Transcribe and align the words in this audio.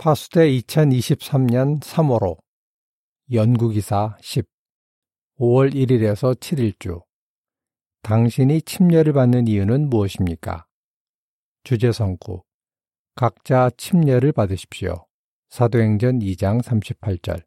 파수대 0.00 0.48
2023년 0.60 1.80
3월호 1.80 2.38
연구기사 3.32 4.16
10 4.20 4.46
5월 5.40 5.74
1일에서 5.74 6.38
7일주 6.38 7.02
당신이 8.02 8.62
침례를 8.62 9.12
받는 9.12 9.48
이유는 9.48 9.90
무엇입니까? 9.90 10.68
주제 11.64 11.90
성구 11.90 12.44
각자 13.16 13.70
침례를 13.76 14.30
받으십시오. 14.30 15.04
사도행전 15.48 16.20
2장 16.20 16.62
38절 16.62 17.42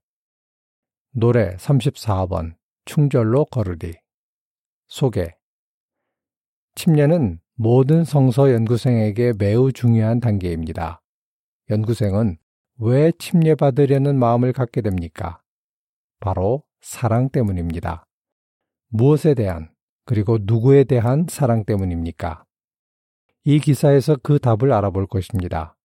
노래 1.11 1.55
34번 1.55 2.57
충절로 2.83 3.45
거르리 3.45 3.93
소개 4.89 5.37
침례는 6.75 7.39
모든 7.55 8.03
성서 8.03 8.51
연구생에게 8.51 9.35
매우 9.39 9.71
중요한 9.71 10.19
단계입니다. 10.19 11.01
연구생은 11.69 12.40
왜 12.83 13.11
침례받으려는 13.11 14.17
마음을 14.17 14.53
갖게 14.53 14.81
됩니까? 14.81 15.39
바로 16.19 16.63
사랑 16.81 17.29
때문입니다. 17.29 18.07
무엇에 18.89 19.35
대한 19.35 19.69
그리고 20.03 20.39
누구에 20.41 20.83
대한 20.85 21.27
사랑 21.29 21.63
때문입니까? 21.63 22.43
이 23.43 23.59
기사에서 23.59 24.15
그 24.23 24.39
답을 24.39 24.73
알아볼 24.73 25.05
것입니다. 25.05 25.77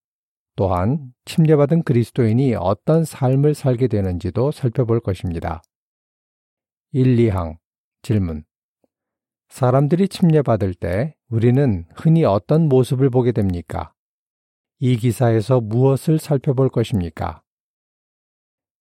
또한 0.56 1.12
침례받은 1.27 1.83
그리스도인이 1.83 2.55
어떤 2.55 3.05
삶을 3.05 3.55
살게 3.55 3.89
되는지도 3.89 4.51
살펴볼 4.51 5.01
것입니다. 5.01 5.62
1, 6.92 7.17
2항 7.17 7.59
질문 8.01 8.45
사람들이 9.51 10.09
침례받을 10.09 10.73
때 10.73 11.15
우리는 11.28 11.84
흔히 11.95 12.25
어떤 12.25 12.70
모습을 12.70 13.11
보게 13.11 13.33
됩니까? 13.33 13.92
이 14.79 14.97
기사에서 14.97 15.61
무엇을 15.61 16.19
살펴볼 16.19 16.69
것입니까? 16.69 17.43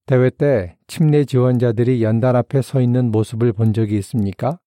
대회 0.05 0.29
때 0.29 0.77
침례 0.87 1.23
지원자들이 1.23 2.03
연단 2.03 2.35
앞에 2.35 2.61
서 2.61 2.81
있는 2.81 3.11
모습을 3.11 3.53
본 3.53 3.73
적이 3.73 3.97
있습니까? 3.99 4.59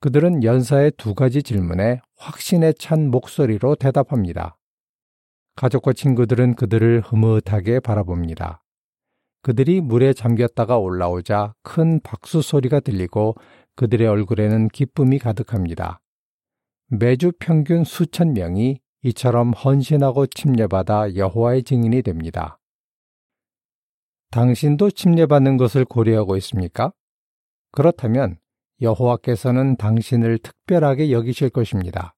그들은 0.00 0.42
연사의 0.42 0.92
두 0.96 1.14
가지 1.14 1.44
질문에 1.44 2.00
확신에 2.16 2.72
찬 2.72 3.08
목소리로 3.08 3.76
대답합니다. 3.76 4.58
가족과 5.54 5.92
친구들은 5.92 6.56
그들을 6.56 7.02
흐뭇하게 7.02 7.78
바라봅니다. 7.78 8.64
그들이 9.42 9.80
물에 9.80 10.12
잠겼다가 10.12 10.76
올라오자 10.76 11.54
큰 11.62 12.00
박수 12.00 12.42
소리가 12.42 12.80
들리고 12.80 13.36
그들의 13.76 14.06
얼굴에는 14.08 14.68
기쁨이 14.68 15.18
가득합니다. 15.18 16.00
매주 16.88 17.32
평균 17.38 17.84
수천 17.84 18.34
명이 18.34 18.81
이처럼 19.02 19.52
헌신하고 19.52 20.26
침례받아 20.26 21.16
여호와의 21.16 21.64
증인이 21.64 22.02
됩니다. 22.02 22.58
당신도 24.30 24.92
침례받는 24.92 25.56
것을 25.56 25.84
고려하고 25.84 26.36
있습니까? 26.38 26.92
그렇다면 27.72 28.38
여호와께서는 28.80 29.76
당신을 29.76 30.38
특별하게 30.38 31.12
여기실 31.12 31.50
것입니다. 31.50 32.14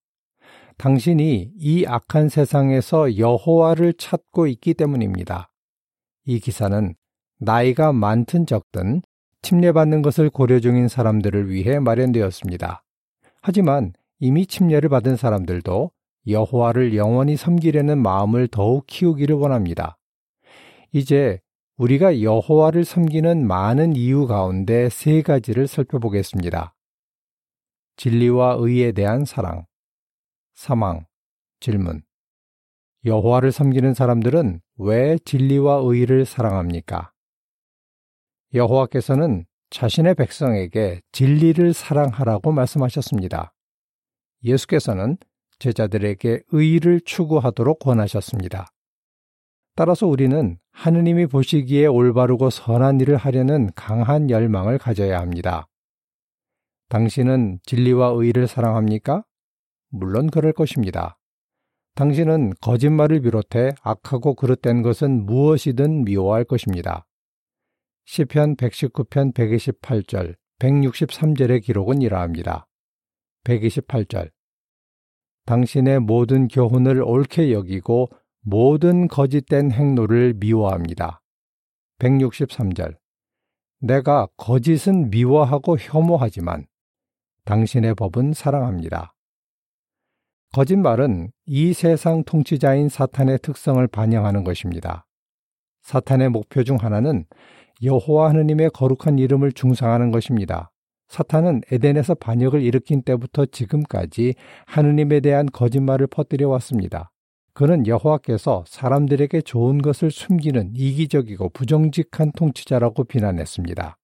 당신이 0.77 1.53
이 1.57 1.87
악한 1.87 2.29
세상에서 2.29 3.19
여호와를 3.19 3.95
찾고 3.95 4.47
있기 4.49 4.75
때문입니다. 4.75 5.51
이 6.27 6.41
기사는 6.41 6.95
나이가 7.39 7.93
많든 7.93 8.47
적든 8.47 9.03
침례받는 9.43 10.03
것을 10.03 10.31
고려 10.31 10.61
중인 10.61 10.89
사람들을 10.89 11.51
위해 11.51 11.79
마련되었습니다. 11.79 12.83
하지만 13.43 13.93
이미 14.19 14.47
침례를 14.47 14.89
받은 14.89 15.17
사람들도 15.17 15.91
여호와를 16.27 16.97
영원히 16.97 17.37
섬기려는 17.37 18.03
마음을 18.03 18.49
더욱 18.49 18.87
키우기를 18.87 19.35
원합니다. 19.37 19.99
이제 20.93 21.41
우리가 21.77 22.23
여호와를 22.23 22.85
섬기는 22.85 23.47
많은 23.47 23.97
이유 23.97 24.27
가운데 24.27 24.89
세 24.89 25.23
가지를 25.23 25.67
살펴보겠습니다. 25.67 26.75
진리와 27.97 28.57
의에 28.59 28.93
대한 28.93 29.25
사랑, 29.25 29.67
사망, 30.55 31.07
질문. 31.61 32.03
여호와를 33.05 33.53
섬기는 33.53 33.93
사람들은 33.93 34.61
왜 34.79 35.19
진리와 35.25 35.83
의를 35.85 36.25
사랑합니까? 36.25 37.13
여호와께서는 38.55 39.45
자신의 39.71 40.15
백성에게 40.15 41.03
진리를 41.13 41.73
사랑하라고 41.73 42.53
말씀하셨습니다. 42.53 43.53
예수께서는 44.45 45.17
제자들에게 45.65 46.43
의를 46.51 47.01
추구하도록 47.01 47.79
권하셨습니다. 47.79 48.67
따라서 49.75 50.07
우리는 50.07 50.59
하느님이 50.73 51.27
보시기에 51.27 51.87
올바르고 51.87 52.51
선한 52.51 53.01
일을 53.01 53.17
하려는 53.17 53.71
강한 53.75 54.29
열망을 54.29 54.77
가져야 54.79 55.19
합니다. 55.21 55.67
당신은 56.91 57.61
진리와 57.65 58.09
의를 58.17 58.47
사랑합니까? 58.47 59.25
물론 59.89 60.29
그럴 60.29 60.53
것입니다. 60.53 61.19
당신은 61.95 62.53
거짓말을 62.61 63.23
비롯해 63.23 63.73
악하고 63.83 64.35
그릇된 64.35 64.83
것은 64.83 65.25
무엇이든 65.25 66.05
미워할 66.05 66.45
것입니다. 66.45 67.07
시편 68.05 68.57
119편 68.57 69.33
128절, 69.33 70.35
163절의 70.59 71.63
기록은 71.63 72.03
이러합니다. 72.03 72.67
128절. 73.45 74.31
당신의 75.47 76.01
모든 76.01 76.49
교훈을 76.49 77.03
옳게 77.03 77.53
여기고 77.53 78.09
모든 78.43 79.09
거짓된 79.09 79.73
행로를 79.73 80.35
미워합니다. 80.35 81.21
163절. 81.99 82.97
내가 83.81 84.27
거짓은 84.37 85.11
미워하고 85.11 85.77
혐오하지만 85.79 86.67
당신의 87.45 87.95
법은 87.95 88.33
사랑합니다. 88.33 89.15
거짓말은 90.53 91.31
이 91.47 91.73
세상 91.73 92.25
통치자인 92.25 92.89
사탄의 92.89 93.41
특성을 93.43 93.87
반영하는 93.89 94.45
것입니다. 94.45 95.07
사탄의 95.83 96.31
목표 96.31 96.65
중 96.65 96.77
하나는 96.77 97.27
여호와 97.83 98.31
하느님의 98.31 98.71
거룩한 98.71 99.19
이름을 99.19 99.53
중상하는 99.53 100.11
것입니다. 100.11 100.71
사탄은 101.09 101.63
에덴에서 101.71 102.15
반역을 102.15 102.63
일으킨 102.63 103.03
때부터 103.03 103.47
지금까지 103.47 104.35
하느님에 104.67 105.21
대한 105.21 105.47
거짓말을 105.47 106.07
퍼뜨려 106.07 106.49
왔습니다. 106.49 107.11
그는 107.53 107.87
여호와께서 107.87 108.65
사람들에게 108.67 109.43
좋은 109.43 109.81
것을 109.81 110.11
숨기는 110.11 110.73
이기적이고 110.75 111.51
부정직한 111.51 112.33
통치자라고 112.33 113.05
비난했습니다. 113.05 113.97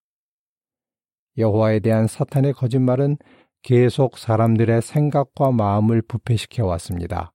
여호와에 1.36 1.80
대한 1.80 2.06
사탄의 2.06 2.52
거짓말은 2.52 3.16
계속 3.62 4.18
사람들의 4.18 4.82
생각과 4.82 5.50
마음을 5.50 6.02
부패시켜 6.02 6.64
왔습니다. 6.66 7.32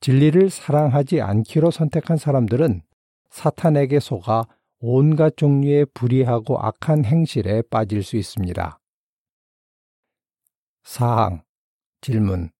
진리를 0.00 0.50
사랑하지 0.50 1.20
않기로 1.20 1.70
선택한 1.70 2.16
사람들은 2.16 2.82
사탄에게 3.30 4.00
속아 4.00 4.44
온갖 4.88 5.36
종류의 5.36 5.86
불의하고 5.94 6.60
악한 6.60 7.04
행실에 7.04 7.62
빠질 7.62 8.04
수 8.04 8.16
있습니다. 8.16 8.78
사항 10.84 11.42
질문 12.00 12.50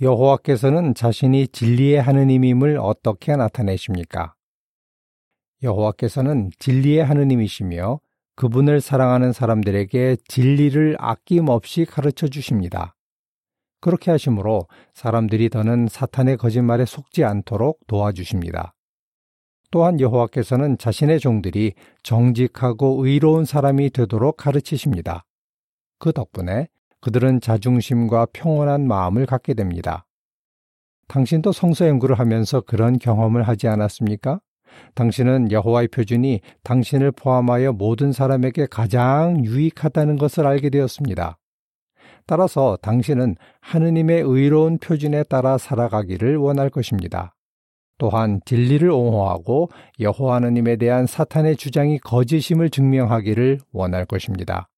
여호와께서는 0.00 0.94
자신이 0.94 1.48
진리의 1.48 2.00
하느님임을 2.00 2.78
어떻게 2.78 3.36
나타내십니까? 3.36 4.34
여호와께서는 5.62 6.52
진리의 6.58 7.04
하느님이시며 7.04 8.00
그분을 8.34 8.80
사랑하는 8.80 9.34
사람들에게 9.34 10.16
진리를 10.26 10.96
아낌없이 10.98 11.84
가르쳐 11.84 12.28
주십니다. 12.28 12.96
그렇게 13.82 14.10
하심으로 14.10 14.68
사람들이 14.94 15.50
더는 15.50 15.86
사탄의 15.86 16.38
거짓말에 16.38 16.86
속지 16.86 17.24
않도록 17.24 17.86
도와주십니다. 17.88 18.72
또한 19.70 20.00
여호와께서는 20.00 20.78
자신의 20.78 21.20
종들이 21.20 21.74
정직하고 22.02 23.06
의로운 23.06 23.44
사람이 23.44 23.90
되도록 23.90 24.36
가르치십니다. 24.36 25.24
그 25.98 26.12
덕분에 26.12 26.68
그들은 27.00 27.40
자중심과 27.40 28.28
평온한 28.32 28.86
마음을 28.86 29.26
갖게 29.26 29.54
됩니다. 29.54 30.06
당신도 31.08 31.52
성서 31.52 31.88
연구를 31.88 32.18
하면서 32.18 32.60
그런 32.60 32.98
경험을 32.98 33.42
하지 33.42 33.68
않았습니까? 33.68 34.40
당신은 34.94 35.50
여호와의 35.50 35.88
표준이 35.88 36.40
당신을 36.62 37.12
포함하여 37.12 37.72
모든 37.72 38.12
사람에게 38.12 38.66
가장 38.70 39.44
유익하다는 39.44 40.16
것을 40.16 40.46
알게 40.46 40.70
되었습니다. 40.70 41.38
따라서 42.26 42.78
당신은 42.80 43.34
하느님의 43.60 44.22
의로운 44.22 44.78
표준에 44.78 45.24
따라 45.24 45.58
살아가기를 45.58 46.36
원할 46.36 46.70
것입니다. 46.70 47.34
또한 48.00 48.40
진리를 48.46 48.90
옹호하고 48.90 49.68
여호와 50.00 50.36
하느님에 50.36 50.76
대한 50.76 51.06
사탄의 51.06 51.56
주장이 51.56 51.98
거짓임을 51.98 52.70
증명하기를 52.70 53.60
원할 53.72 54.06
것입니다. 54.06 54.70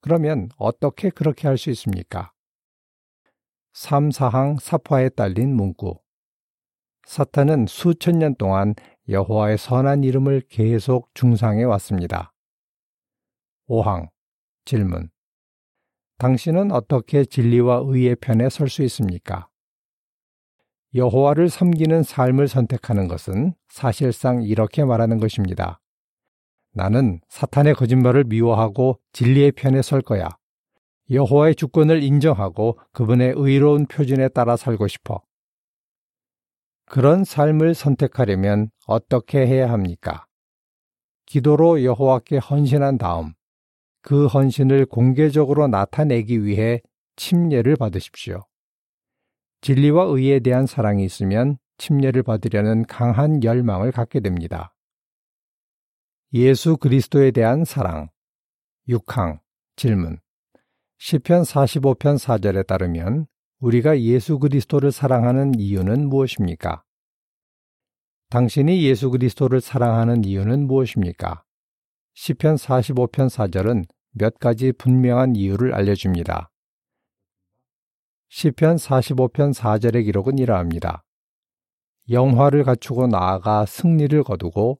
그러면 0.00 0.48
어떻게 0.58 1.08
그렇게 1.08 1.46
할 1.46 1.56
수 1.56 1.70
있습니까? 1.70 2.32
3, 3.74 4.08
4항 4.08 4.58
사파에 4.60 5.10
딸린 5.10 5.54
문구 5.54 6.00
사탄은 7.06 7.66
수천 7.68 8.18
년 8.18 8.34
동안 8.34 8.74
여호와의 9.08 9.56
선한 9.56 10.02
이름을 10.02 10.42
계속 10.48 11.08
중상해 11.14 11.62
왔습니다. 11.62 12.32
5항 13.68 14.08
질문 14.64 15.10
당신은 16.18 16.72
어떻게 16.72 17.24
진리와 17.24 17.82
의의 17.84 18.16
편에 18.16 18.48
설 18.48 18.68
수 18.68 18.82
있습니까? 18.82 19.46
여호와를 20.96 21.50
섬기는 21.50 22.02
삶을 22.02 22.48
선택하는 22.48 23.06
것은 23.06 23.52
사실상 23.68 24.42
이렇게 24.42 24.82
말하는 24.82 25.18
것입니다. 25.18 25.78
나는 26.72 27.20
사탄의 27.28 27.74
거짓말을 27.74 28.24
미워하고 28.24 28.98
진리의 29.12 29.52
편에 29.52 29.82
설 29.82 30.00
거야. 30.00 30.30
여호와의 31.10 31.54
주권을 31.54 32.02
인정하고 32.02 32.78
그분의 32.92 33.34
의로운 33.36 33.86
표준에 33.86 34.28
따라 34.28 34.56
살고 34.56 34.88
싶어. 34.88 35.20
그런 36.86 37.24
삶을 37.24 37.74
선택하려면 37.74 38.70
어떻게 38.86 39.46
해야 39.46 39.70
합니까? 39.70 40.24
기도로 41.26 41.84
여호와께 41.84 42.38
헌신한 42.38 42.96
다음 42.96 43.34
그 44.00 44.26
헌신을 44.26 44.86
공개적으로 44.86 45.68
나타내기 45.68 46.44
위해 46.44 46.80
침례를 47.16 47.76
받으십시오. 47.76 48.44
진리와 49.66 50.04
의에 50.04 50.38
대한 50.38 50.64
사랑이 50.64 51.04
있으면 51.04 51.58
침례를 51.78 52.22
받으려는 52.22 52.86
강한 52.86 53.42
열망을 53.42 53.90
갖게 53.90 54.20
됩니다. 54.20 54.72
예수 56.34 56.76
그리스도에 56.76 57.32
대한 57.32 57.64
사랑 57.64 58.08
6항 58.88 59.40
질문 59.74 60.20
시편 60.98 61.42
45편 61.42 62.16
4절에 62.16 62.64
따르면 62.64 63.26
우리가 63.58 64.00
예수 64.02 64.38
그리스도를 64.38 64.92
사랑하는 64.92 65.58
이유는 65.58 66.10
무엇입니까? 66.10 66.84
당신이 68.30 68.84
예수 68.84 69.10
그리스도를 69.10 69.60
사랑하는 69.60 70.22
이유는 70.22 70.68
무엇입니까? 70.68 71.42
시편 72.14 72.54
45편 72.54 73.28
4절은 73.28 73.84
몇 74.12 74.38
가지 74.38 74.70
분명한 74.70 75.34
이유를 75.34 75.74
알려줍니다. 75.74 76.52
시편 78.28 78.76
45편 78.76 79.54
4절의 79.54 80.04
기록은 80.04 80.38
이러합니다. 80.38 81.02
영화를 82.10 82.64
갖추고 82.64 83.06
나아가 83.06 83.66
승리를 83.66 84.22
거두고 84.24 84.78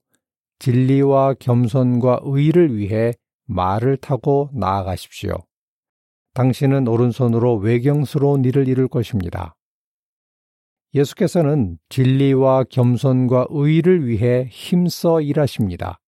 진리와 0.58 1.34
겸손과 1.34 2.20
의를 2.24 2.76
위해 2.76 3.12
말을 3.46 3.98
타고 3.98 4.50
나아가십시오. 4.52 5.34
당신은 6.34 6.88
오른손으로 6.88 7.56
외경스러운 7.56 8.44
일을 8.44 8.68
이룰 8.68 8.88
것입니다. 8.88 9.54
예수께서는 10.94 11.78
진리와 11.88 12.64
겸손과 12.64 13.46
의를 13.50 14.06
위해 14.06 14.48
힘써 14.50 15.20
일하십니다. 15.20 15.98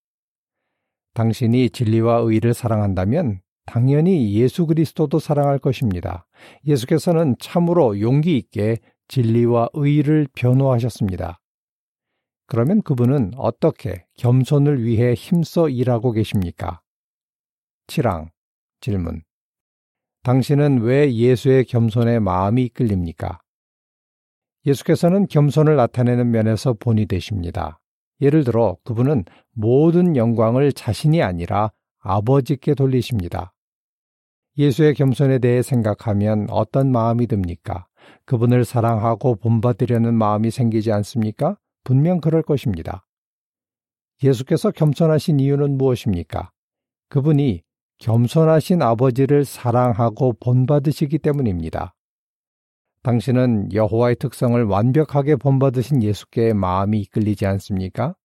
당신이 1.14 1.70
진리와 1.70 2.19
의를 2.19 2.55
사랑한다면 2.55 3.41
당연히 3.69 4.32
예수 4.32 4.67
그리스도도 4.67 5.19
사랑할 5.19 5.59
것입니다. 5.59 6.26
예수께서는 6.67 7.37
참으로 7.38 8.00
용기 8.00 8.38
있게 8.38 8.79
진리와 9.09 9.69
의를 9.75 10.26
변호하셨습니다. 10.35 11.38
그러면 12.47 12.81
그분은 12.81 13.32
어떻게 13.37 14.06
겸손을 14.17 14.82
위해 14.82 15.12
힘써 15.12 15.69
일하고 15.69 16.12
계십니까? 16.12 16.81
7항 17.88 18.31
질문 18.81 19.20
당신은 20.23 20.81
왜 20.81 21.12
예수의 21.12 21.67
겸손에 21.67 22.20
마음이 22.20 22.65
이끌립니까? 22.65 23.38
예수께서는 24.65 25.26
겸손을 25.26 25.76
나타내는 25.76 26.31
면에서 26.31 26.73
본이 26.73 27.05
되십니다. 27.05 27.81
예를 28.23 28.44
들어 28.44 28.79
그분은 28.85 29.26
모든 29.53 30.17
영광을 30.17 30.73
자신이 30.73 31.23
아니라 31.23 31.70
아버지께 31.99 32.75
돌리십니다. 32.75 33.53
예수의 34.58 34.94
겸손에 34.94 35.38
대해 35.38 35.62
생각하면 35.62 36.49
어떤 36.50 36.90
마음이 36.90 37.28
듭니까? 37.28 37.87
그분을 38.25 38.64
사랑하고 38.64 39.37
본받으려는 39.37 40.14
마음이 40.14 40.50
생기지 40.50 40.90
않습니까? 40.90 41.56
분명 41.84 42.20
그럴 42.20 42.43
것입니다. 42.43 43.06
예수께서 44.22 44.72
겸손하신 44.72 45.38
이유는 45.38 45.78
무엇입니까? 45.78 46.50
그분이 47.08 47.62
겸손하신 47.99 48.82
아버지를 48.82 49.44
사랑하고 49.44 50.34
본받으시기 50.40 51.19
때문입니다. 51.19 51.94
당신은 53.02 53.72
여호와의 53.72 54.16
특성을 54.16 54.60
완벽하게 54.64 55.37
본받으신 55.37 56.02
예수께 56.02 56.52
마음이 56.52 57.00
이끌리지 57.02 57.46
않습니까? 57.46 58.16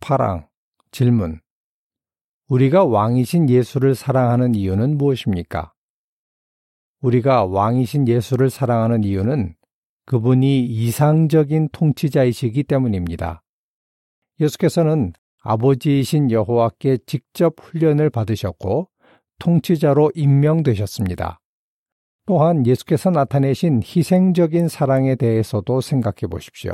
파랑 0.00 0.48
질문 0.90 1.40
우리가 2.52 2.84
왕이신 2.84 3.48
예수를 3.48 3.94
사랑하는 3.94 4.54
이유는 4.54 4.98
무엇입니까? 4.98 5.72
우리가 7.00 7.46
왕이신 7.46 8.08
예수를 8.08 8.50
사랑하는 8.50 9.04
이유는 9.04 9.54
그분이 10.04 10.66
이상적인 10.66 11.70
통치자이시기 11.72 12.64
때문입니다. 12.64 13.42
예수께서는 14.38 15.14
아버지이신 15.40 16.30
여호와께 16.30 16.98
직접 17.06 17.54
훈련을 17.58 18.10
받으셨고 18.10 18.90
통치자로 19.38 20.12
임명되셨습니다. 20.14 21.40
또한 22.26 22.66
예수께서 22.66 23.08
나타내신 23.08 23.80
희생적인 23.82 24.68
사랑에 24.68 25.14
대해서도 25.14 25.80
생각해 25.80 26.28
보십시오. 26.30 26.72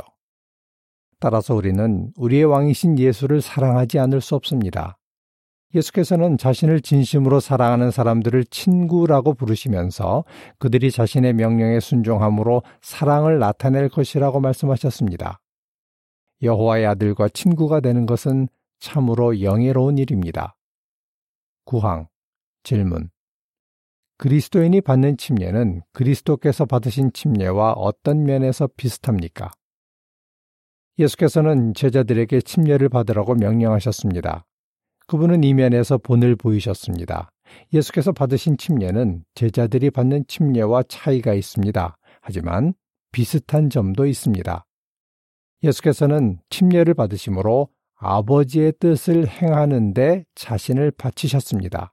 따라서 1.21 1.55
우리는 1.55 2.11
우리의 2.17 2.43
왕이신 2.43 2.99
예수를 2.99 3.39
사랑하지 3.39 3.97
않을 3.99 4.19
수 4.19 4.35
없습니다. 4.35 4.98
예수께서는 5.75 6.37
자신을 6.37 6.81
진심으로 6.81 7.39
사랑하는 7.39 7.91
사람들을 7.91 8.45
친구라고 8.45 9.33
부르시면서 9.35 10.23
그들이 10.57 10.91
자신의 10.91 11.33
명령에 11.33 11.79
순종함으로 11.79 12.63
사랑을 12.81 13.39
나타낼 13.39 13.89
것이라고 13.89 14.39
말씀하셨습니다. 14.39 15.39
여호와의 16.41 16.87
아들과 16.87 17.29
친구가 17.29 17.81
되는 17.81 18.05
것은 18.05 18.47
참으로 18.79 19.41
영예로운 19.41 19.97
일입니다. 19.97 20.55
구항 21.65 22.07
질문 22.63 23.09
그리스도인이 24.17 24.81
받는 24.81 25.17
침례는 25.17 25.81
그리스도께서 25.93 26.65
받으신 26.65 27.13
침례와 27.13 27.73
어떤 27.73 28.23
면에서 28.23 28.67
비슷합니까? 28.75 29.51
예수께서는 30.97 31.73
제자들에게 31.73 32.41
침례를 32.41 32.89
받으라고 32.89 33.35
명령하셨습니다. 33.35 34.45
그분은 35.09 35.43
이면에서 35.43 35.97
본을 35.97 36.35
보이셨습니다. 36.35 37.31
예수께서 37.73 38.11
받으신 38.11 38.57
침례는 38.57 39.23
제자들이 39.33 39.89
받는 39.89 40.25
침례와 40.27 40.83
차이가 40.83 41.33
있습니다. 41.33 41.97
하지만 42.21 42.75
비슷한 43.11 43.71
점도 43.71 44.05
있습니다. 44.05 44.63
예수께서는 45.63 46.37
침례를 46.51 46.93
받으심으로 46.93 47.69
아버지의 47.95 48.73
뜻을 48.79 49.27
행하는데 49.27 50.25
자신을 50.35 50.91
바치셨습니다. 50.91 51.91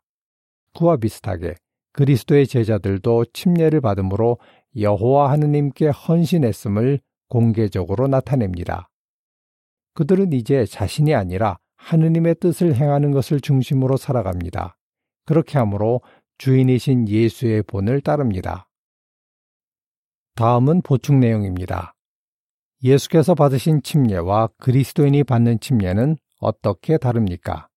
그와 0.75 0.99
비슷하게 0.99 1.55
그리스도의 1.95 2.47
제자들도 2.47 3.25
침례를 3.33 3.81
받음으로 3.81 4.37
여호와 4.79 5.31
하느님께 5.31 5.89
헌신했음을 5.89 7.01
공개적으로 7.31 8.09
나타냅니다. 8.09 8.91
그들은 9.95 10.35
이제 10.35 10.67
자신이 10.67 11.15
아니라 11.15 11.57
하느님의 11.87 12.35
뜻을 12.41 12.75
행하는 12.75 13.13
것을 13.13 13.41
중심으로 13.41 13.97
살아갑니다. 13.97 14.77
그렇게 15.25 15.59
하므로 15.59 16.01
주인이신 16.39 17.09
예수의 17.09 17.63
본을 17.63 18.01
따릅니다. 18.01 18.69
다음은 20.35 20.83
보충 20.83 21.21
내용입니다. 21.21 21.95
예수께서 22.83 23.35
받으신 23.37 23.83
침례와 23.83 24.49
그리스도인이 24.59 25.23
받는 25.23 25.61
침례는 25.61 26.17
어떻게 26.41 26.99
다릅니까? 26.99 27.69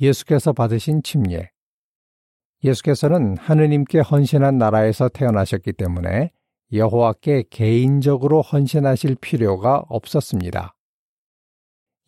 예수께서 0.00 0.52
받으신 0.52 1.02
침례. 1.02 1.50
예수께서는 2.62 3.36
하느님께 3.36 3.98
헌신한 4.00 4.56
나라에서 4.56 5.08
태어나셨기 5.08 5.72
때문에 5.72 6.30
여호와께 6.72 7.44
개인적으로 7.50 8.40
헌신하실 8.40 9.16
필요가 9.20 9.82
없었습니다. 9.88 10.76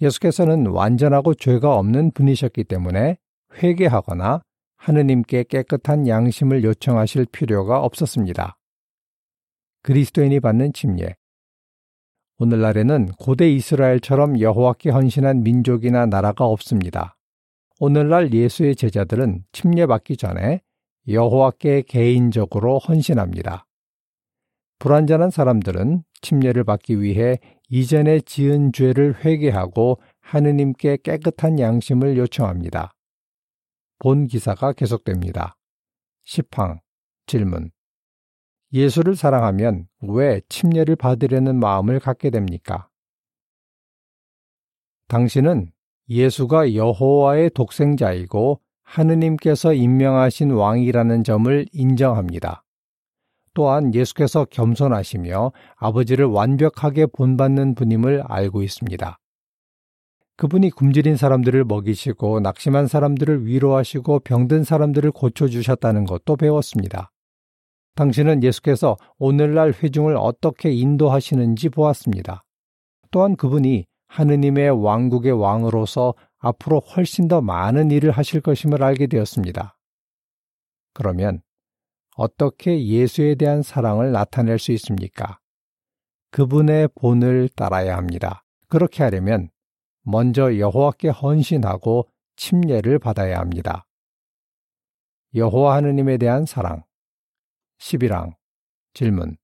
예수께서는 0.02 0.66
완전하고 0.66 1.34
죄가 1.34 1.76
없는 1.78 2.10
분이셨기 2.10 2.64
때문에 2.64 3.16
회개하거나 3.62 4.42
하느님께 4.76 5.44
깨끗한 5.44 6.08
양심을 6.08 6.64
요청하실 6.64 7.26
필요가 7.26 7.80
없었습니다. 7.80 8.58
그리스도인이 9.82 10.40
받는 10.40 10.72
침례. 10.72 11.14
오늘날에는 12.38 13.12
고대 13.18 13.48
이스라엘처럼 13.50 14.40
여호와께 14.40 14.90
헌신한 14.90 15.44
민족이나 15.44 16.06
나라가 16.06 16.46
없습니다. 16.46 17.16
오늘날 17.78 18.32
예수의 18.32 18.74
제자들은 18.74 19.44
침례 19.52 19.86
받기 19.86 20.16
전에 20.16 20.60
여호와께 21.08 21.82
개인적으로 21.82 22.78
헌신합니다. 22.78 23.66
불완전한 24.78 25.30
사람들은 25.30 26.02
침례를 26.22 26.64
받기 26.64 27.00
위해 27.00 27.38
이전에 27.74 28.20
지은 28.20 28.72
죄를 28.74 29.24
회개하고 29.24 29.98
하느님께 30.20 30.98
깨끗한 31.02 31.58
양심을 31.58 32.18
요청합니다. 32.18 32.92
본 33.98 34.26
기사가 34.26 34.74
계속됩니다. 34.74 35.56
10항 36.26 36.80
질문 37.24 37.70
예수를 38.74 39.16
사랑하면 39.16 39.88
왜 40.02 40.42
침례를 40.50 40.96
받으려는 40.96 41.58
마음을 41.58 41.98
갖게 41.98 42.28
됩니까? 42.28 42.90
당신은 45.08 45.72
예수가 46.10 46.74
여호와의 46.74 47.52
독생자이고 47.54 48.60
하느님께서 48.82 49.72
임명하신 49.72 50.50
왕이라는 50.50 51.24
점을 51.24 51.66
인정합니다. 51.72 52.64
또한 53.54 53.94
예수께서 53.94 54.44
겸손하시며 54.46 55.52
아버지를 55.76 56.26
완벽하게 56.26 57.06
본받는 57.06 57.74
분임을 57.74 58.22
알고 58.26 58.62
있습니다. 58.62 59.18
그분이 60.36 60.70
굶주린 60.70 61.16
사람들을 61.16 61.64
먹이시고 61.64 62.40
낙심한 62.40 62.86
사람들을 62.86 63.46
위로하시고 63.46 64.20
병든 64.20 64.64
사람들을 64.64 65.12
고쳐주셨다는 65.12 66.04
것도 66.04 66.36
배웠습니다. 66.36 67.10
당신은 67.94 68.42
예수께서 68.42 68.96
오늘날 69.18 69.72
회중을 69.72 70.16
어떻게 70.16 70.72
인도하시는지 70.72 71.68
보았습니다. 71.68 72.42
또한 73.10 73.36
그분이 73.36 73.84
하느님의 74.08 74.70
왕국의 74.82 75.32
왕으로서 75.32 76.14
앞으로 76.38 76.80
훨씬 76.80 77.28
더 77.28 77.40
많은 77.40 77.90
일을 77.90 78.10
하실 78.10 78.40
것임을 78.40 78.82
알게 78.82 79.06
되었습니다. 79.06 79.76
그러면 80.94 81.42
어떻게 82.16 82.86
예수에 82.86 83.34
대한 83.34 83.62
사랑을 83.62 84.12
나타낼 84.12 84.58
수 84.58 84.72
있습니까? 84.72 85.38
그분의 86.30 86.88
본을 86.94 87.50
따라야 87.54 87.96
합니다. 87.96 88.44
그렇게 88.68 89.02
하려면 89.02 89.50
먼저 90.02 90.58
여호와께 90.58 91.08
헌신하고 91.08 92.08
침례를 92.36 92.98
받아야 92.98 93.38
합니다. 93.38 93.86
여호와 95.34 95.76
하느님에 95.76 96.16
대한 96.16 96.46
사랑 96.46 96.84
11항 97.78 98.32
질문 98.94 99.36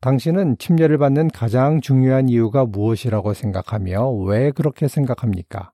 당신은 0.00 0.58
침례를 0.58 0.98
받는 0.98 1.28
가장 1.28 1.80
중요한 1.80 2.28
이유가 2.28 2.64
무엇이라고 2.64 3.34
생각하며 3.34 4.10
왜 4.24 4.50
그렇게 4.50 4.88
생각합니까? 4.88 5.72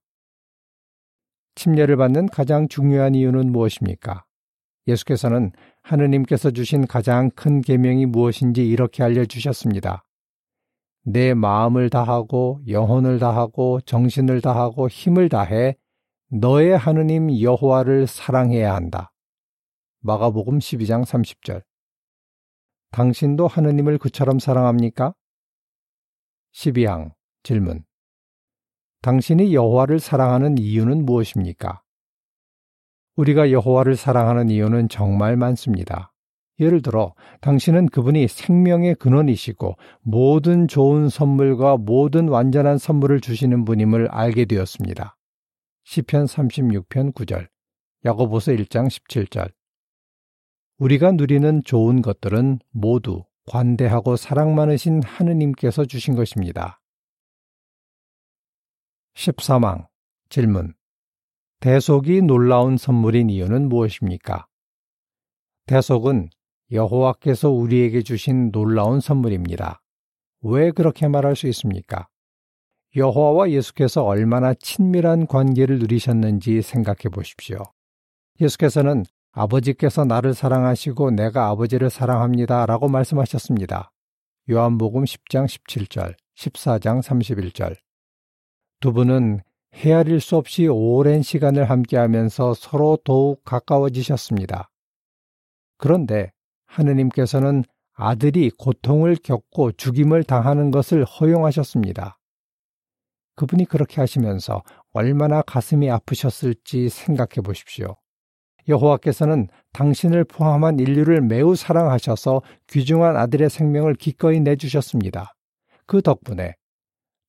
침례를 1.54 1.96
받는 1.96 2.26
가장 2.26 2.68
중요한 2.68 3.14
이유는 3.14 3.52
무엇입니까? 3.52 4.25
예수께서는 4.86 5.52
하느님께서 5.82 6.50
주신 6.50 6.86
가장 6.86 7.30
큰 7.30 7.60
계명이 7.60 8.06
무엇인지 8.06 8.66
이렇게 8.66 9.02
알려주셨습니다. 9.02 10.04
내 11.04 11.34
마음을 11.34 11.88
다하고 11.90 12.60
영혼을 12.68 13.18
다하고 13.18 13.80
정신을 13.82 14.40
다하고 14.40 14.88
힘을 14.88 15.28
다해 15.28 15.76
너의 16.30 16.76
하느님 16.76 17.40
여호와를 17.40 18.06
사랑해야 18.06 18.74
한다. 18.74 19.12
마가복음 20.00 20.58
12장 20.58 21.04
30절. 21.04 21.62
당신도 22.90 23.46
하느님을 23.46 23.98
그처럼 23.98 24.38
사랑합니까? 24.38 25.14
12항 26.54 27.12
질문. 27.42 27.84
당신이 29.02 29.54
여호와를 29.54 30.00
사랑하는 30.00 30.58
이유는 30.58 31.04
무엇입니까? 31.04 31.82
우리가 33.16 33.50
여호와를 33.50 33.96
사랑하는 33.96 34.50
이유는 34.50 34.88
정말 34.88 35.36
많습니다. 35.36 36.12
예를 36.58 36.80
들어 36.80 37.14
당신은 37.40 37.88
그분이 37.88 38.28
생명의 38.28 38.94
근원이시고 38.94 39.76
모든 40.00 40.68
좋은 40.68 41.08
선물과 41.08 41.76
모든 41.78 42.28
완전한 42.28 42.78
선물을 42.78 43.20
주시는 43.20 43.64
분임을 43.64 44.08
알게 44.08 44.46
되었습니다. 44.46 45.16
시편 45.84 46.24
36편 46.24 47.12
9절, 47.14 47.48
야고보서 48.04 48.52
1장 48.52 48.88
17절. 48.88 49.52
우리가 50.78 51.12
누리는 51.12 51.62
좋은 51.64 52.02
것들은 52.02 52.58
모두 52.70 53.24
관대하고 53.46 54.16
사랑 54.16 54.54
많으신 54.54 55.02
하느님께서 55.02 55.84
주신 55.84 56.16
것입니다. 56.16 56.80
13항 59.14 59.86
질문 60.28 60.74
대속이 61.60 62.22
놀라운 62.22 62.76
선물인 62.76 63.30
이유는 63.30 63.68
무엇입니까? 63.68 64.46
대속은 65.66 66.28
여호와께서 66.70 67.50
우리에게 67.50 68.02
주신 68.02 68.52
놀라운 68.52 69.00
선물입니다. 69.00 69.80
왜 70.42 70.70
그렇게 70.70 71.08
말할 71.08 71.34
수 71.34 71.46
있습니까? 71.48 72.08
여호와와 72.94 73.50
예수께서 73.50 74.04
얼마나 74.04 74.52
친밀한 74.54 75.26
관계를 75.26 75.78
누리셨는지 75.78 76.60
생각해 76.62 77.08
보십시오. 77.10 77.62
예수께서는 78.40 79.04
아버지께서 79.32 80.04
나를 80.04 80.34
사랑하시고 80.34 81.12
내가 81.12 81.48
아버지를 81.48 81.90
사랑합니다. 81.90 82.66
라고 82.66 82.88
말씀하셨습니다. 82.88 83.92
요한복음 84.50 85.04
10장 85.04 85.46
17절, 85.46 86.14
14장 86.36 87.02
31절. 87.02 87.76
두 88.80 88.92
분은 88.92 89.40
헤아릴 89.76 90.20
수 90.20 90.36
없이 90.36 90.66
오랜 90.66 91.20
시간을 91.20 91.68
함께하면서 91.68 92.54
서로 92.54 92.96
더욱 93.04 93.44
가까워지셨습니다. 93.44 94.70
그런데 95.76 96.32
하느님께서는 96.66 97.62
아들이 97.92 98.50
고통을 98.50 99.16
겪고 99.22 99.72
죽임을 99.72 100.24
당하는 100.24 100.70
것을 100.70 101.04
허용하셨습니다. 101.04 102.18
그분이 103.36 103.66
그렇게 103.66 104.00
하시면서 104.00 104.62
얼마나 104.94 105.42
가슴이 105.42 105.90
아프셨을지 105.90 106.88
생각해 106.88 107.42
보십시오. 107.44 107.96
여호와께서는 108.68 109.48
당신을 109.74 110.24
포함한 110.24 110.78
인류를 110.78 111.20
매우 111.20 111.54
사랑하셔서 111.54 112.40
귀중한 112.68 113.16
아들의 113.16 113.50
생명을 113.50 113.94
기꺼이 113.94 114.40
내주셨습니다. 114.40 115.34
그 115.86 116.00
덕분에 116.00 116.54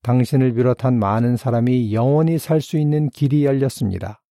당신을 0.03 0.53
비롯한 0.53 0.99
많은 0.99 1.37
사람이 1.37 1.93
영원히 1.93 2.37
살 2.37 2.61
수 2.61 2.77
있는 2.77 3.09
길이 3.09 3.45
열렸습니다. 3.45 4.21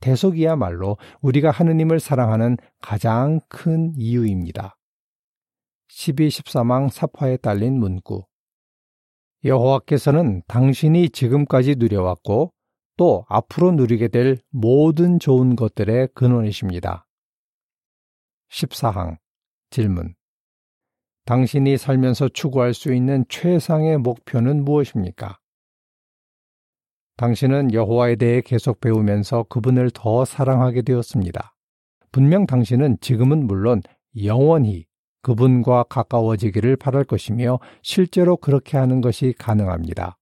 대속이야말로 0.00 0.96
우리가 1.20 1.50
하느님을 1.50 2.00
사랑하는 2.00 2.56
가장 2.80 3.40
큰 3.48 3.92
이유입니다. 3.96 4.76
12, 5.88 6.28
13항 6.28 6.90
사파에 6.90 7.36
딸린 7.38 7.78
문구 7.78 8.24
여호와께서는 9.44 10.42
당신이 10.46 11.10
지금까지 11.10 11.76
누려왔고 11.76 12.52
또 12.96 13.24
앞으로 13.28 13.72
누리게 13.72 14.08
될 14.08 14.38
모든 14.50 15.18
좋은 15.18 15.56
것들의 15.56 16.08
근원이십니다. 16.14 17.06
14항 18.50 19.16
질문 19.70 20.14
당신이 21.28 21.76
살면서 21.76 22.30
추구할 22.30 22.72
수 22.72 22.90
있는 22.90 23.22
최상의 23.28 23.98
목표는 23.98 24.64
무엇입니까? 24.64 25.38
당신은 27.18 27.74
여호와에 27.74 28.16
대해 28.16 28.40
계속 28.40 28.80
배우면서 28.80 29.42
그분을 29.50 29.90
더 29.92 30.24
사랑하게 30.24 30.80
되었습니다. 30.80 31.54
분명 32.12 32.46
당신은 32.46 32.96
지금은 33.02 33.46
물론 33.46 33.82
영원히 34.24 34.86
그분과 35.20 35.82
가까워지기를 35.90 36.76
바랄 36.76 37.04
것이며 37.04 37.58
실제로 37.82 38.38
그렇게 38.38 38.78
하는 38.78 39.02
것이 39.02 39.34
가능합니다. 39.36 40.16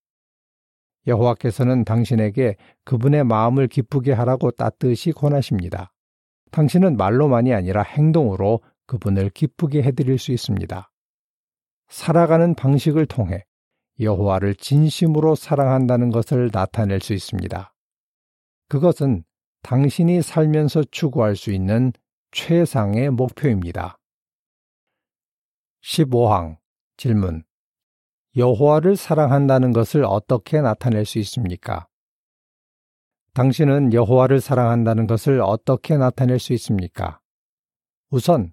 여호와께서는 1.06 1.84
당신에게 1.84 2.56
그분의 2.84 3.22
마음을 3.22 3.68
기쁘게 3.68 4.12
하라고 4.12 4.50
따뜻이 4.50 5.12
권하십니다. 5.12 5.92
당신은 6.50 6.96
말로만이 6.96 7.54
아니라 7.54 7.82
행동으로 7.82 8.58
그분을 8.88 9.30
기쁘게 9.30 9.84
해드릴 9.84 10.18
수 10.18 10.32
있습니다. 10.32 10.90
살아가는 11.88 12.54
방식을 12.54 13.06
통해 13.06 13.44
여호와를 14.00 14.54
진심으로 14.56 15.34
사랑한다는 15.34 16.10
것을 16.10 16.50
나타낼 16.52 17.00
수 17.00 17.14
있습니다. 17.14 17.72
그것은 18.68 19.24
당신이 19.62 20.22
살면서 20.22 20.84
추구할 20.90 21.36
수 21.36 21.52
있는 21.52 21.92
최상의 22.32 23.10
목표입니다. 23.10 23.98
15항 25.82 26.58
질문 26.96 27.44
여호와를 28.36 28.96
사랑한다는 28.96 29.72
것을 29.72 30.04
어떻게 30.04 30.60
나타낼 30.60 31.06
수 31.06 31.18
있습니까? 31.20 31.88
당신은 33.32 33.92
여호와를 33.92 34.40
사랑한다는 34.40 35.06
것을 35.06 35.40
어떻게 35.40 35.96
나타낼 35.96 36.38
수 36.38 36.52
있습니까? 36.54 37.20
우선 38.10 38.52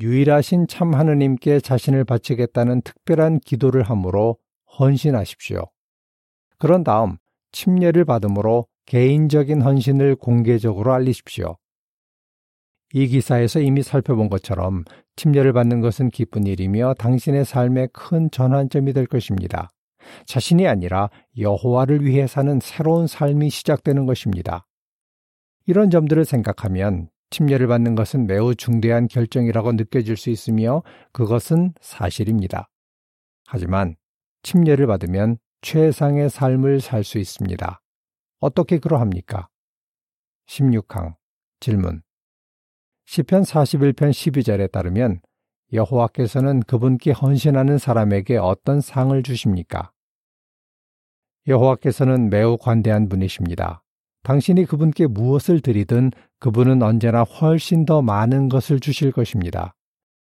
유일하신 0.00 0.68
참 0.68 0.94
하느님께 0.94 1.60
자신을 1.60 2.04
바치겠다는 2.04 2.82
특별한 2.82 3.40
기도를 3.40 3.82
함으로 3.82 4.38
헌신하십시오. 4.78 5.64
그런 6.58 6.84
다음 6.84 7.16
침례를 7.52 8.04
받음으로 8.04 8.66
개인적인 8.86 9.62
헌신을 9.62 10.16
공개적으로 10.16 10.92
알리십시오. 10.92 11.56
이 12.94 13.06
기사에서 13.06 13.60
이미 13.60 13.82
살펴본 13.82 14.28
것처럼 14.28 14.84
침례를 15.16 15.52
받는 15.52 15.80
것은 15.80 16.10
기쁜 16.10 16.46
일이며 16.46 16.94
당신의 16.94 17.44
삶의 17.44 17.88
큰 17.92 18.30
전환점이 18.30 18.92
될 18.92 19.06
것입니다. 19.06 19.70
자신이 20.24 20.66
아니라 20.66 21.10
여호와를 21.38 22.04
위해 22.04 22.26
사는 22.26 22.60
새로운 22.60 23.06
삶이 23.06 23.50
시작되는 23.50 24.06
것입니다. 24.06 24.66
이런 25.66 25.90
점들을 25.90 26.24
생각하면 26.24 27.10
침례를 27.30 27.66
받는 27.66 27.94
것은 27.94 28.26
매우 28.26 28.54
중대한 28.54 29.06
결정이라고 29.08 29.72
느껴질 29.72 30.16
수 30.16 30.30
있으며 30.30 30.82
그것은 31.12 31.74
사실입니다. 31.80 32.68
하지만 33.46 33.96
침례를 34.42 34.86
받으면 34.86 35.38
최상의 35.60 36.30
삶을 36.30 36.80
살 36.80 37.04
수 37.04 37.18
있습니다. 37.18 37.80
어떻게 38.40 38.78
그러합니까? 38.78 39.48
16항 40.46 41.16
질문 41.60 42.02
시편 43.06 43.42
41편 43.42 44.10
12절에 44.10 44.70
따르면 44.70 45.20
여호와께서는 45.72 46.60
그분께 46.60 47.10
헌신하는 47.10 47.78
사람에게 47.78 48.36
어떤 48.36 48.80
상을 48.80 49.20
주십니까? 49.22 49.92
여호와께서는 51.46 52.30
매우 52.30 52.56
관대한 52.58 53.08
분이십니다. 53.08 53.82
당신이 54.22 54.66
그분께 54.66 55.06
무엇을 55.06 55.60
드리든 55.60 56.10
그분은 56.40 56.82
언제나 56.82 57.22
훨씬 57.22 57.84
더 57.84 58.02
많은 58.02 58.48
것을 58.48 58.80
주실 58.80 59.12
것입니다. 59.12 59.74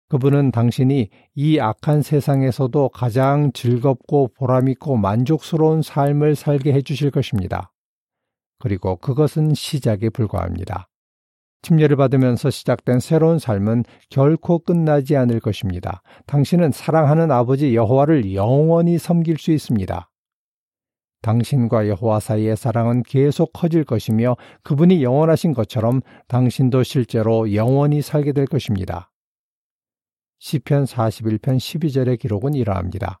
그분은 0.08 0.50
당신이 0.50 1.08
이 1.36 1.60
악한 1.60 2.02
세상에서도 2.02 2.88
가장 2.88 3.52
즐겁고 3.52 4.32
보람있고 4.34 4.96
만족스러운 4.96 5.82
삶을 5.82 6.34
살게 6.34 6.72
해주실 6.72 7.12
것입니다. 7.12 7.72
그리고 8.58 8.96
그것은 8.96 9.54
시작에 9.54 10.10
불과합니다. 10.12 10.88
침례를 11.62 11.96
받으면서 11.96 12.50
시작된 12.50 13.00
새로운 13.00 13.38
삶은 13.38 13.84
결코 14.08 14.58
끝나지 14.58 15.16
않을 15.16 15.40
것입니다. 15.40 16.02
당신은 16.26 16.72
사랑하는 16.72 17.30
아버지 17.30 17.74
여호와를 17.76 18.34
영원히 18.34 18.98
섬길 18.98 19.38
수 19.38 19.52
있습니다. 19.52 20.09
당신과 21.22 21.88
여호와 21.88 22.20
사이의 22.20 22.56
사랑은 22.56 23.02
계속 23.02 23.52
커질 23.52 23.84
것이며 23.84 24.36
그분이 24.62 25.02
영원하신 25.02 25.52
것처럼 25.52 26.00
당신도 26.28 26.82
실제로 26.82 27.54
영원히 27.54 28.02
살게 28.02 28.32
될 28.32 28.46
것입니다. 28.46 29.10
시편 30.38 30.84
41편 30.84 31.58
12절의 31.58 32.18
기록은 32.18 32.54
이러합니다. 32.54 33.20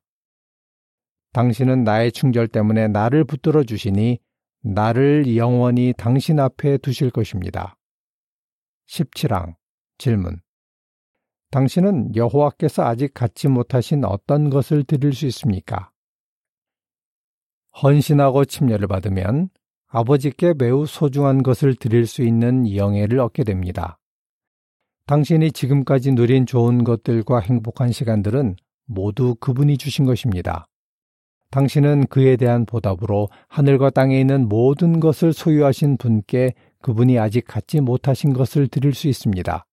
당신은 1.32 1.84
나의 1.84 2.12
충절 2.12 2.48
때문에 2.48 2.88
나를 2.88 3.24
붙들어 3.24 3.62
주시니 3.62 4.18
나를 4.62 5.36
영원히 5.36 5.94
당신 5.96 6.40
앞에 6.40 6.78
두실 6.78 7.10
것입니다. 7.10 7.76
17항 8.88 9.54
질문 9.98 10.40
당신은 11.50 12.14
여호와께서 12.16 12.84
아직 12.84 13.12
갖지 13.12 13.48
못하신 13.48 14.04
어떤 14.04 14.50
것을 14.50 14.84
드릴 14.84 15.12
수 15.12 15.26
있습니까? 15.26 15.90
헌신하고 17.82 18.44
침례를 18.44 18.88
받으면 18.88 19.48
아버지께 19.88 20.54
매우 20.56 20.86
소중한 20.86 21.42
것을 21.42 21.74
드릴 21.74 22.06
수 22.06 22.22
있는 22.22 22.74
영예를 22.74 23.18
얻게 23.18 23.44
됩니다. 23.44 23.98
당신이 25.06 25.50
지금까지 25.52 26.12
누린 26.12 26.46
좋은 26.46 26.84
것들과 26.84 27.40
행복한 27.40 27.90
시간들은 27.90 28.56
모두 28.86 29.34
그분이 29.40 29.76
주신 29.76 30.04
것입니다. 30.04 30.66
당신은 31.50 32.06
그에 32.06 32.36
대한 32.36 32.64
보답으로 32.64 33.28
하늘과 33.48 33.90
땅에 33.90 34.20
있는 34.20 34.48
모든 34.48 35.00
것을 35.00 35.32
소유하신 35.32 35.96
분께 35.96 36.54
그분이 36.80 37.18
아직 37.18 37.44
갖지 37.44 37.80
못하신 37.80 38.32
것을 38.32 38.68
드릴 38.68 38.94
수 38.94 39.08
있습니다. 39.08 39.66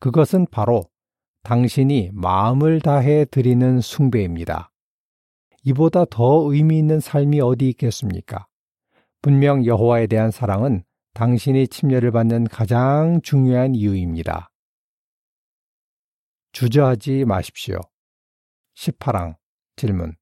그것은 0.00 0.46
바로 0.50 0.84
당신이 1.42 2.10
마음을 2.12 2.80
다해 2.80 3.24
드리는 3.30 3.80
숭배입니다. 3.80 4.73
이보다 5.64 6.04
더 6.04 6.52
의미 6.52 6.78
있는 6.78 7.00
삶이 7.00 7.40
어디 7.40 7.68
있겠습니까? 7.70 8.46
분명 9.22 9.64
여호와에 9.64 10.06
대한 10.06 10.30
사랑은 10.30 10.84
당신이 11.14 11.68
침례를 11.68 12.10
받는 12.10 12.44
가장 12.44 13.20
중요한 13.22 13.74
이유입니다. 13.74 14.50
주저하지 16.52 17.24
마십시오. 17.24 17.80
18항 18.76 19.36
질문 19.76 20.14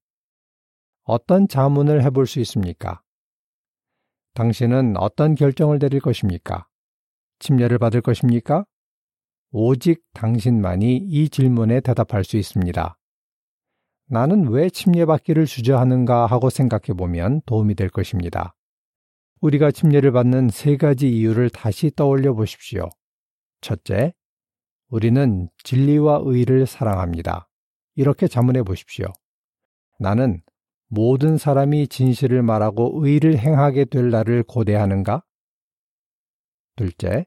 어떤 1.03 1.47
자문을 1.47 2.03
해볼 2.03 2.25
수 2.27 2.39
있습니까? 2.39 3.01
당신은 4.35 4.95
어떤 4.97 5.35
결정을 5.35 5.77
내릴 5.79 5.99
것입니까? 5.99 6.67
침례를 7.39 7.77
받을 7.77 8.01
것입니까? 8.01 8.65
오직 9.51 10.01
당신만이 10.13 10.97
이 10.97 11.29
질문에 11.29 11.81
대답할 11.81 12.23
수 12.23 12.37
있습니다. 12.37 12.97
나는 14.07 14.47
왜 14.49 14.69
침례받기를 14.69 15.45
주저하는가 15.45 16.25
하고 16.25 16.49
생각해 16.49 16.97
보면 16.97 17.41
도움이 17.45 17.75
될 17.75 17.89
것입니다. 17.89 18.55
우리가 19.41 19.71
침례를 19.71 20.11
받는 20.11 20.49
세 20.49 20.77
가지 20.77 21.09
이유를 21.09 21.49
다시 21.49 21.91
떠올려 21.95 22.33
보십시오. 22.33 22.89
첫째, 23.61 24.13
우리는 24.89 25.49
진리와 25.63 26.21
의를 26.23 26.65
사랑합니다. 26.65 27.49
이렇게 27.95 28.27
자문해 28.27 28.63
보십시오. 28.63 29.07
나는 29.99 30.41
모든 30.87 31.37
사람이 31.37 31.87
진실을 31.87 32.43
말하고 32.43 33.05
의를 33.05 33.37
행하게 33.37 33.85
될 33.85 34.11
날을 34.11 34.43
고대하는가? 34.43 35.23
둘째, 36.75 37.25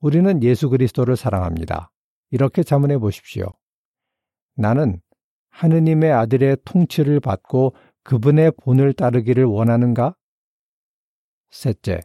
우리는 0.00 0.42
예수 0.42 0.68
그리스도를 0.68 1.16
사랑합니다. 1.16 1.90
이렇게 2.30 2.62
자문해 2.62 2.98
보십시오. 2.98 3.46
나는 4.54 5.00
하느님의 5.60 6.10
아들의 6.10 6.56
통치를 6.64 7.20
받고 7.20 7.74
그분의 8.02 8.52
본을 8.62 8.94
따르기를 8.94 9.44
원하는가? 9.44 10.16
셋째, 11.50 12.00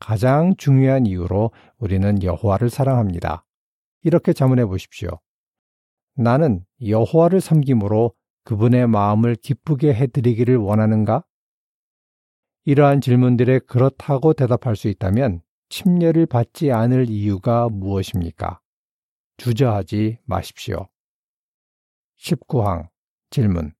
가장 0.00 0.56
중요한 0.56 1.04
이유로 1.04 1.50
우리는 1.76 2.22
여호와를 2.22 2.70
사랑합니다. 2.70 3.44
이렇게 4.02 4.32
자문해 4.32 4.64
보십시오. 4.64 5.10
나는 6.14 6.64
여호와를 6.86 7.42
섬김으로 7.42 8.14
그분의 8.44 8.86
마음을 8.86 9.34
기쁘게 9.34 9.92
해드리기를 9.92 10.56
원하는가? 10.56 11.22
이러한 12.64 13.02
질문들에 13.02 13.58
그렇다고 13.66 14.32
대답할 14.32 14.74
수 14.74 14.88
있다면 14.88 15.42
침례를 15.68 16.24
받지 16.24 16.72
않을 16.72 17.10
이유가 17.10 17.68
무엇입니까? 17.68 18.60
주저하지 19.36 20.18
마십시오. 20.24 20.88
19항 22.18 22.88
질문 23.30 23.72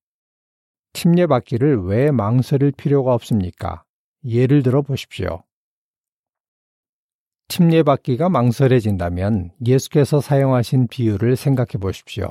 침례 0.93 1.27
받기를 1.27 1.83
왜 1.83 2.11
망설일 2.11 2.71
필요가 2.71 3.13
없습니까? 3.13 3.83
예를 4.25 4.63
들어 4.63 4.81
보십시오. 4.81 5.43
침례 7.47 7.83
받기가 7.83 8.29
망설여진다면 8.29 9.51
예수께서 9.65 10.19
사용하신 10.19 10.87
비유를 10.87 11.35
생각해 11.35 11.79
보십시오. 11.79 12.27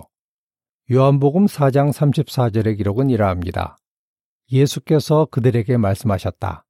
요한복음 0.93 1.47
4장 1.47 1.93
34절의 1.93 2.77
기록은 2.77 3.11
이러합니다. 3.11 3.77
예수께서 4.53 5.27
그들에게 5.31 5.77
말씀하셨다. 5.77 6.65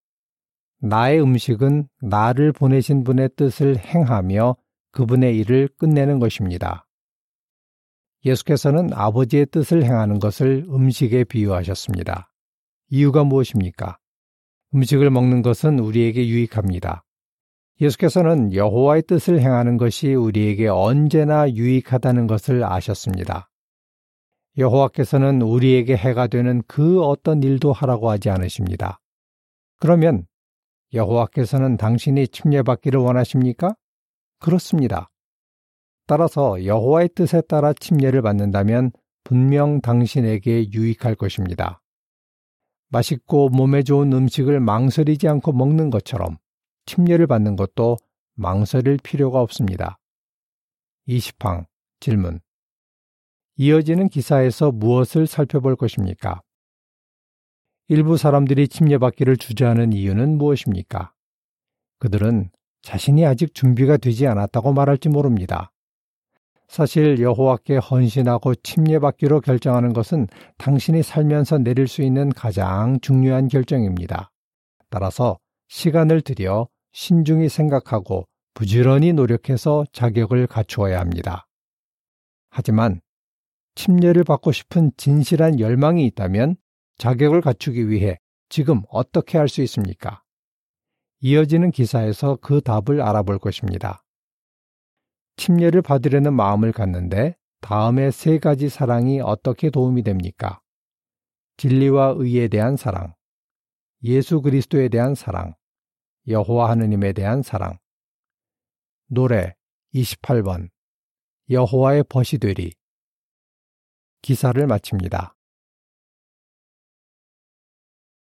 나의 0.80 1.20
음식은 1.20 1.88
나를 2.02 2.52
보내신 2.52 3.04
분의 3.04 3.30
뜻을 3.36 3.78
행하며 3.78 4.56
그분의 4.92 5.36
일을 5.38 5.68
끝내는 5.78 6.18
것입니다. 6.18 6.85
예수께서는 8.26 8.92
아버지의 8.92 9.46
뜻을 9.46 9.84
행하는 9.84 10.18
것을 10.18 10.66
음식에 10.68 11.24
비유하셨습니다. 11.24 12.28
이유가 12.90 13.24
무엇입니까? 13.24 13.98
음식을 14.74 15.10
먹는 15.10 15.42
것은 15.42 15.78
우리에게 15.78 16.26
유익합니다. 16.26 17.04
예수께서는 17.80 18.52
여호와의 18.52 19.02
뜻을 19.02 19.40
행하는 19.40 19.76
것이 19.76 20.14
우리에게 20.14 20.66
언제나 20.66 21.48
유익하다는 21.48 22.26
것을 22.26 22.64
아셨습니다. 22.64 23.48
여호와께서는 24.58 25.42
우리에게 25.42 25.96
해가 25.96 26.26
되는 26.26 26.62
그 26.66 27.02
어떤 27.04 27.42
일도 27.42 27.72
하라고 27.72 28.10
하지 28.10 28.30
않으십니다. 28.30 28.98
그러면 29.78 30.26
여호와께서는 30.94 31.76
당신이 31.76 32.28
침례받기를 32.28 32.98
원하십니까? 32.98 33.76
그렇습니다. 34.40 35.10
따라서 36.06 36.64
여호와의 36.64 37.10
뜻에 37.14 37.40
따라 37.42 37.72
침례를 37.72 38.22
받는다면 38.22 38.92
분명 39.24 39.80
당신에게 39.80 40.70
유익할 40.72 41.16
것입니다. 41.16 41.82
맛있고 42.88 43.48
몸에 43.48 43.82
좋은 43.82 44.12
음식을 44.12 44.60
망설이지 44.60 45.26
않고 45.28 45.52
먹는 45.52 45.90
것처럼 45.90 46.38
침례를 46.86 47.26
받는 47.26 47.56
것도 47.56 47.96
망설일 48.34 48.98
필요가 49.02 49.40
없습니다. 49.40 49.98
20항 51.08 51.66
질문 51.98 52.40
이어지는 53.56 54.08
기사에서 54.08 54.70
무엇을 54.70 55.26
살펴볼 55.26 55.76
것입니까? 55.76 56.42
일부 57.88 58.16
사람들이 58.16 58.68
침례받기를 58.68 59.36
주저하는 59.36 59.92
이유는 59.92 60.38
무엇입니까? 60.38 61.12
그들은 61.98 62.50
자신이 62.82 63.24
아직 63.24 63.54
준비가 63.54 63.96
되지 63.96 64.26
않았다고 64.26 64.72
말할지 64.72 65.08
모릅니다. 65.08 65.72
사실 66.68 67.20
여호와께 67.20 67.76
헌신하고 67.76 68.54
침례받기로 68.56 69.40
결정하는 69.40 69.92
것은 69.92 70.26
당신이 70.58 71.02
살면서 71.02 71.58
내릴 71.58 71.86
수 71.86 72.02
있는 72.02 72.30
가장 72.30 72.98
중요한 73.00 73.48
결정입니다. 73.48 74.30
따라서 74.90 75.38
시간을 75.68 76.22
들여 76.22 76.68
신중히 76.92 77.48
생각하고 77.48 78.26
부지런히 78.54 79.12
노력해서 79.12 79.84
자격을 79.92 80.46
갖추어야 80.46 80.98
합니다. 80.98 81.46
하지만 82.50 83.00
침례를 83.74 84.24
받고 84.24 84.52
싶은 84.52 84.90
진실한 84.96 85.60
열망이 85.60 86.06
있다면 86.06 86.56
자격을 86.98 87.42
갖추기 87.42 87.90
위해 87.90 88.18
지금 88.48 88.82
어떻게 88.88 89.38
할 89.38 89.48
수 89.48 89.62
있습니까? 89.62 90.22
이어지는 91.20 91.70
기사에서 91.70 92.36
그 92.40 92.60
답을 92.60 93.02
알아볼 93.02 93.38
것입니다. 93.38 94.02
침례를 95.36 95.82
받으려는 95.82 96.34
마음을 96.34 96.72
갖는데 96.72 97.36
다음의 97.60 98.12
세 98.12 98.38
가지 98.38 98.68
사랑이 98.68 99.20
어떻게 99.20 99.70
도움이 99.70 100.02
됩니까? 100.02 100.60
진리와 101.58 102.14
의에 102.16 102.48
대한 102.48 102.76
사랑, 102.76 103.14
예수 104.04 104.40
그리스도에 104.40 104.88
대한 104.88 105.14
사랑, 105.14 105.54
여호와 106.28 106.70
하느님에 106.70 107.12
대한 107.12 107.42
사랑. 107.42 107.78
노래 109.08 109.54
28번 109.94 110.68
여호와의 111.48 112.04
벗이 112.08 112.38
되리 112.40 112.72
기사를 114.22 114.66
마칩니다. 114.66 115.35